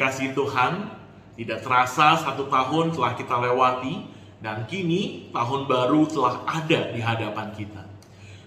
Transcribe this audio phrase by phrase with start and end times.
[0.00, 0.96] dikasih Tuhan,
[1.36, 4.08] tidak terasa satu tahun telah kita lewati
[4.40, 7.84] dan kini tahun baru telah ada di hadapan kita.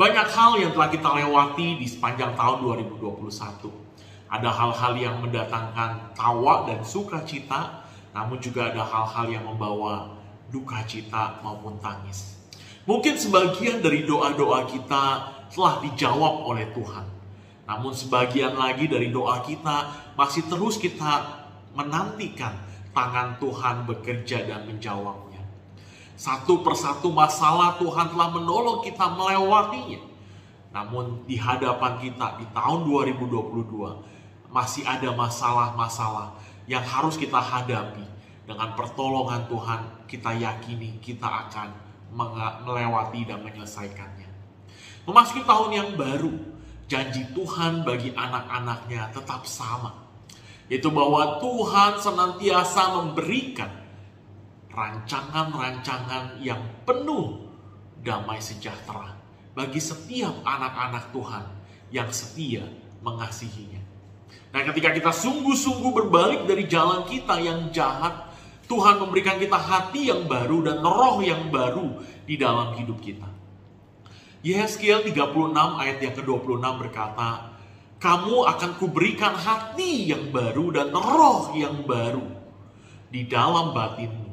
[0.00, 3.28] Banyak hal yang telah kita lewati di sepanjang tahun 2021.
[4.32, 7.84] Ada hal-hal yang mendatangkan tawa dan sukacita,
[8.16, 10.16] namun juga ada hal-hal yang membawa
[10.48, 12.40] duka cita maupun tangis.
[12.88, 15.04] Mungkin sebagian dari doa-doa kita
[15.52, 17.04] telah dijawab oleh Tuhan.
[17.64, 22.52] Namun sebagian lagi dari doa kita masih terus kita menantikan
[22.92, 25.42] tangan Tuhan bekerja dan menjawabnya.
[26.14, 30.00] Satu persatu masalah Tuhan telah menolong kita melewatinya.
[30.70, 36.38] Namun di hadapan kita di tahun 2022 masih ada masalah-masalah
[36.70, 38.06] yang harus kita hadapi.
[38.44, 41.72] Dengan pertolongan Tuhan kita yakini kita akan
[42.62, 44.30] melewati dan menyelesaikannya.
[45.08, 46.32] Memasuki tahun yang baru,
[46.94, 50.06] janji Tuhan bagi anak-anaknya tetap sama.
[50.70, 53.68] Itu bahwa Tuhan senantiasa memberikan
[54.70, 57.50] rancangan-rancangan yang penuh
[57.98, 59.10] damai sejahtera
[59.58, 61.44] bagi setiap anak-anak Tuhan
[61.90, 62.62] yang setia
[63.02, 63.82] mengasihinya.
[64.54, 68.30] Nah ketika kita sungguh-sungguh berbalik dari jalan kita yang jahat,
[68.70, 73.26] Tuhan memberikan kita hati yang baru dan roh yang baru di dalam hidup kita.
[74.44, 77.56] Yeskiel 36 ayat yang ke-26 berkata,
[77.96, 82.28] Kamu akan kuberikan hati yang baru dan roh yang baru
[83.08, 84.28] di dalam batinmu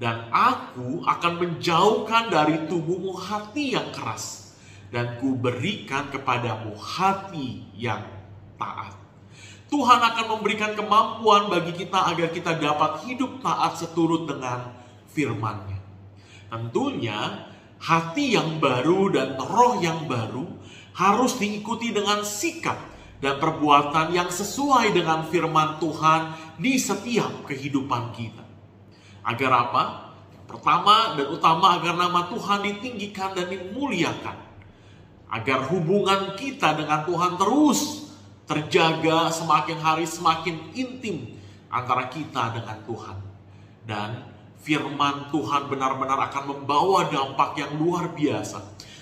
[0.00, 4.56] dan aku akan menjauhkan dari tubuhmu hati yang keras
[4.88, 8.00] dan ku berikan kepadamu hati yang
[8.56, 8.96] taat.
[9.68, 14.72] Tuhan akan memberikan kemampuan bagi kita agar kita dapat hidup taat seturut dengan
[15.12, 15.78] firman-Nya.
[16.48, 17.46] Tentunya
[17.80, 20.44] hati yang baru dan roh yang baru
[20.94, 22.76] harus diikuti dengan sikap
[23.20, 28.44] dan perbuatan yang sesuai dengan firman Tuhan di setiap kehidupan kita.
[29.24, 29.84] Agar apa?
[30.50, 34.34] pertama dan utama agar nama Tuhan ditinggikan dan dimuliakan.
[35.30, 38.10] Agar hubungan kita dengan Tuhan terus
[38.50, 41.38] terjaga semakin hari semakin intim
[41.70, 43.16] antara kita dengan Tuhan.
[43.86, 44.10] Dan
[44.60, 48.60] firman Tuhan benar-benar akan membawa dampak yang luar biasa.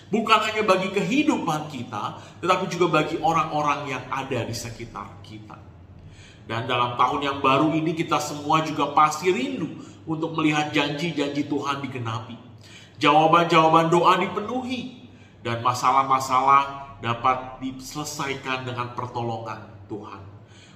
[0.08, 5.58] Bukan hanya bagi kehidupan kita, tetapi juga bagi orang-orang yang ada di sekitar kita.
[6.48, 9.68] Dan dalam tahun yang baru ini kita semua juga pasti rindu
[10.08, 12.40] untuk melihat janji-janji Tuhan digenapi.
[12.96, 15.12] Jawaban-jawaban doa dipenuhi
[15.44, 19.60] dan masalah-masalah dapat diselesaikan dengan pertolongan
[19.92, 20.24] Tuhan.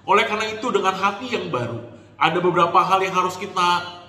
[0.05, 1.81] Oleh karena itu dengan hati yang baru,
[2.21, 4.02] ada beberapa hal yang harus kita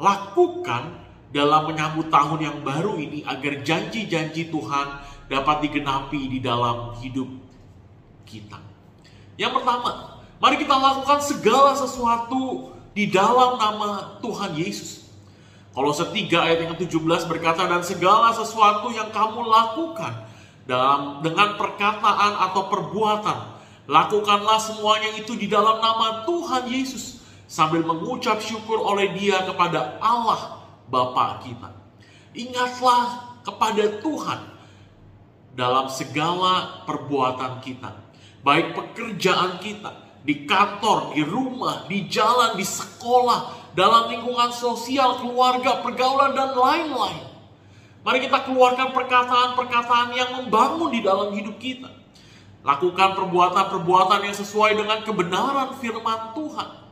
[0.00, 0.96] lakukan
[1.30, 4.88] dalam menyambut tahun yang baru ini agar janji-janji Tuhan
[5.30, 7.28] dapat digenapi di dalam hidup
[8.26, 8.58] kita.
[9.38, 15.06] Yang pertama, mari kita lakukan segala sesuatu di dalam nama Tuhan Yesus.
[15.70, 20.26] Kalau setiga ayat yang ke-17 berkata, dan segala sesuatu yang kamu lakukan
[20.66, 23.38] dalam dengan perkataan atau perbuatan,
[23.86, 27.19] lakukanlah semuanya itu di dalam nama Tuhan Yesus
[27.50, 31.74] sambil mengucap syukur oleh dia kepada Allah Bapa kita.
[32.30, 34.40] Ingatlah kepada Tuhan
[35.58, 37.90] dalam segala perbuatan kita,
[38.46, 39.90] baik pekerjaan kita,
[40.22, 47.26] di kantor, di rumah, di jalan, di sekolah, dalam lingkungan sosial, keluarga, pergaulan, dan lain-lain.
[48.06, 51.90] Mari kita keluarkan perkataan-perkataan yang membangun di dalam hidup kita.
[52.62, 56.89] Lakukan perbuatan-perbuatan yang sesuai dengan kebenaran firman Tuhan.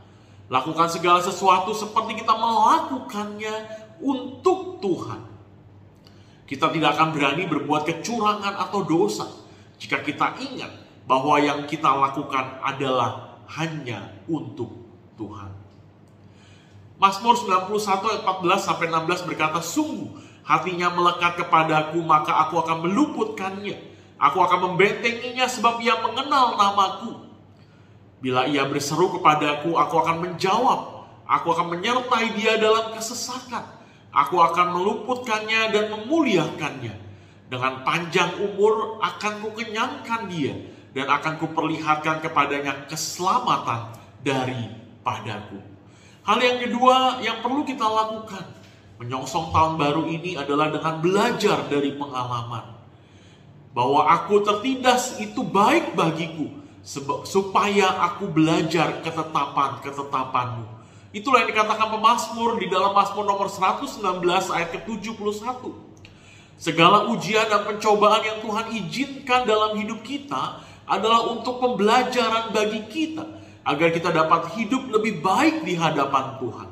[0.49, 3.55] Lakukan segala sesuatu seperti kita melakukannya
[4.01, 5.21] untuk Tuhan.
[6.49, 9.29] Kita tidak akan berani berbuat kecurangan atau dosa
[9.77, 10.73] jika kita ingat
[11.05, 14.73] bahwa yang kita lakukan adalah hanya untuk
[15.13, 15.53] Tuhan.
[16.97, 20.17] Mazmur 91 ayat 14 sampai 16 berkata, "Sungguh
[20.49, 23.77] hatinya melekat kepadaku, maka aku akan meluputkannya.
[24.17, 27.28] Aku akan membentenginya sebab ia mengenal namaku.
[28.19, 31.07] Bila ia berseru kepadaku, aku akan menjawab.
[31.23, 33.63] Aku akan menyertai dia dalam kesesakan.
[34.11, 36.95] Aku akan meluputkannya dan memuliakannya.
[37.49, 40.53] Dengan panjang umur akan kukenyangkan dia
[40.93, 45.57] dan akan kuperlihatkan kepadanya keselamatan daripadaku.
[46.27, 48.45] Hal yang kedua yang perlu kita lakukan
[49.01, 52.77] menyongsong tahun baru ini adalah dengan belajar dari pengalaman.
[53.73, 56.59] Bahwa aku tertindas itu baik bagiku
[57.29, 60.65] supaya aku belajar ketetapan-ketetapanmu.
[61.13, 64.01] Itulah yang dikatakan pemazmur di dalam Mazmur nomor 119
[64.49, 65.61] ayat ke-71.
[66.57, 73.25] Segala ujian dan pencobaan yang Tuhan izinkan dalam hidup kita adalah untuk pembelajaran bagi kita
[73.69, 76.69] agar kita dapat hidup lebih baik di hadapan Tuhan.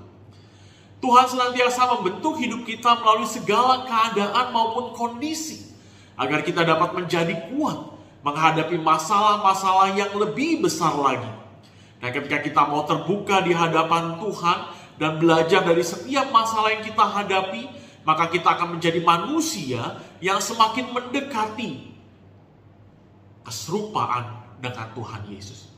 [0.97, 5.77] Tuhan senantiasa membentuk hidup kita melalui segala keadaan maupun kondisi,
[6.17, 7.96] agar kita dapat menjadi kuat
[8.27, 11.31] menghadapi masalah-masalah yang lebih besar lagi.
[12.03, 14.59] Nah, ketika kita mau terbuka di hadapan Tuhan
[14.99, 17.71] dan belajar dari setiap masalah yang kita hadapi,
[18.03, 21.95] maka kita akan menjadi manusia yang semakin mendekati
[23.47, 25.71] keserupaan dengan Tuhan Yesus.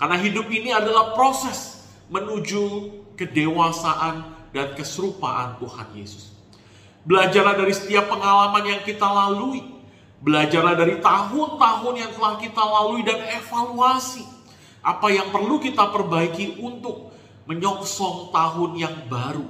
[0.00, 2.88] Karena hidup ini adalah proses menuju
[3.20, 6.32] kedewasaan dan keserupaan Tuhan Yesus.
[7.04, 9.79] Belajarlah dari setiap pengalaman yang kita lalui.
[10.20, 14.28] Belajarlah dari tahun-tahun yang telah kita lalui dan evaluasi
[14.80, 17.12] apa yang perlu kita perbaiki untuk
[17.48, 19.48] menyongsong tahun yang baru.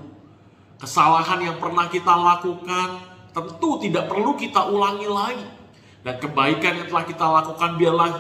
[0.78, 3.02] Kesalahan yang pernah kita lakukan
[3.34, 5.48] tentu tidak perlu kita ulangi lagi.
[6.00, 8.12] Dan kebaikan yang telah kita lakukan biarlah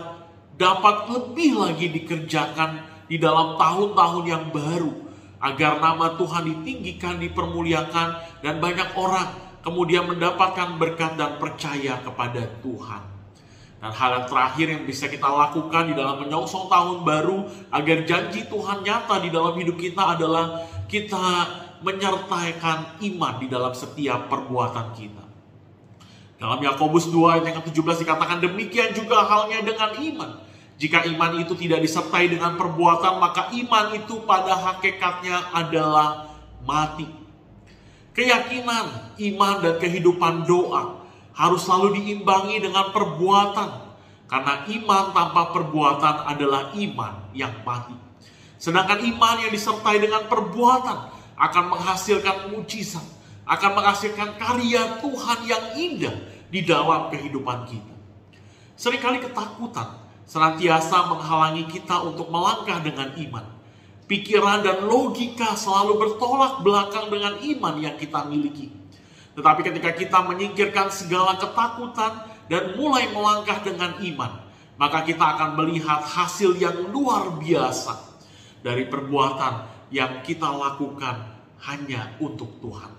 [0.60, 4.92] dapat lebih lagi dikerjakan di dalam tahun-tahun yang baru
[5.40, 8.08] agar nama Tuhan ditinggikan, dipermuliakan
[8.44, 13.02] dan banyak orang kemudian mendapatkan berkat dan percaya kepada Tuhan.
[13.80, 18.44] Dan hal yang terakhir yang bisa kita lakukan di dalam menyongsong tahun baru agar janji
[18.44, 21.48] Tuhan nyata di dalam hidup kita adalah kita
[21.80, 25.24] menyertakan iman di dalam setiap perbuatan kita.
[26.36, 30.30] Dalam Yakobus 2 ayat yang ke-17 dikatakan demikian juga halnya dengan iman
[30.80, 36.32] jika iman itu tidak disertai dengan perbuatan, maka iman itu pada hakikatnya adalah
[36.64, 37.19] mati.
[38.20, 43.88] Keyakinan, iman, dan kehidupan doa harus selalu diimbangi dengan perbuatan.
[44.28, 47.96] Karena iman tanpa perbuatan adalah iman yang mati.
[48.60, 53.02] Sedangkan iman yang disertai dengan perbuatan akan menghasilkan mujizat,
[53.48, 56.16] akan menghasilkan karya Tuhan yang indah
[56.52, 57.94] di dalam kehidupan kita.
[58.76, 59.96] Seringkali ketakutan
[60.28, 63.48] senantiasa menghalangi kita untuk melangkah dengan iman.
[64.10, 68.74] Pikiran dan logika selalu bertolak belakang dengan iman yang kita miliki.
[69.38, 76.02] Tetapi ketika kita menyingkirkan segala ketakutan dan mulai melangkah dengan iman, maka kita akan melihat
[76.02, 77.94] hasil yang luar biasa
[78.66, 81.30] dari perbuatan yang kita lakukan
[81.70, 82.90] hanya untuk Tuhan.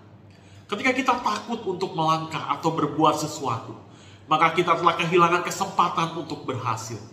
[0.71, 3.75] Ketika kita takut untuk melangkah atau berbuat sesuatu,
[4.31, 7.03] maka kita telah kehilangan kesempatan untuk berhasil.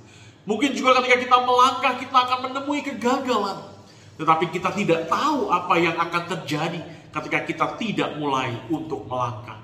[0.47, 3.78] Mungkin juga ketika kita melangkah kita akan menemui kegagalan.
[4.19, 6.83] Tetapi kita tidak tahu apa yang akan terjadi
[7.15, 9.63] ketika kita tidak mulai untuk melangkah.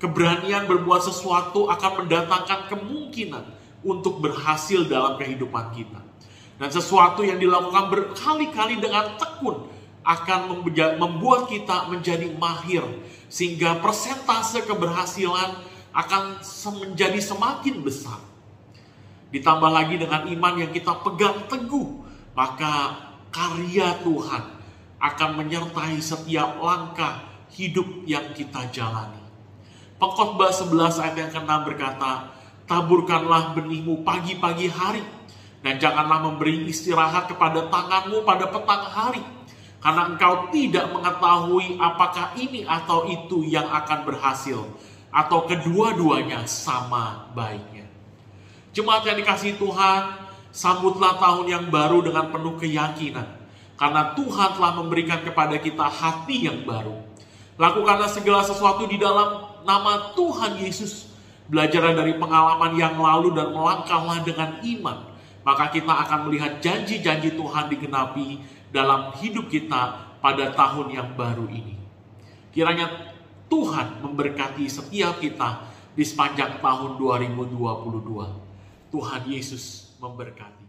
[0.00, 3.44] Keberanian berbuat sesuatu akan mendatangkan kemungkinan
[3.84, 6.00] untuk berhasil dalam kehidupan kita.
[6.56, 9.68] Dan sesuatu yang dilakukan berkali-kali dengan tekun
[10.04, 10.64] akan
[10.96, 12.84] membuat kita menjadi mahir.
[13.28, 15.52] Sehingga persentase keberhasilan
[15.92, 16.40] akan
[16.80, 18.20] menjadi semakin besar.
[19.32, 23.04] Ditambah lagi dengan iman yang kita pegang teguh, maka
[23.36, 24.44] karya Tuhan
[24.96, 27.20] akan menyertai setiap langkah
[27.52, 29.20] hidup yang kita jalani.
[30.00, 32.32] Pengkhotbah 11 ayat yang ke-6 berkata,
[32.64, 35.04] Taburkanlah benihmu pagi-pagi hari,
[35.60, 39.22] dan janganlah memberi istirahat kepada tanganmu pada petang hari,
[39.78, 44.66] karena engkau tidak mengetahui apakah ini atau itu yang akan berhasil,
[45.14, 47.86] atau kedua-duanya sama baiknya.
[48.74, 53.28] Jemaat yang dikasih Tuhan, sambutlah tahun yang baru dengan penuh keyakinan.
[53.76, 56.96] Karena Tuhan telah memberikan kepada kita hati yang baru.
[57.60, 61.12] Lakukanlah segala sesuatu di dalam nama Tuhan Yesus.
[61.52, 65.12] Belajarlah dari pengalaman yang lalu dan melangkahlah dengan iman.
[65.44, 68.40] Maka kita akan melihat janji-janji Tuhan digenapi
[68.72, 71.76] dalam hidup kita pada tahun yang baru ini.
[72.50, 73.12] Kiranya
[73.46, 77.52] Tuhan memberkati setiap kita di sepanjang tahun 2022.
[78.90, 80.65] Tuhan Yesus memberkati.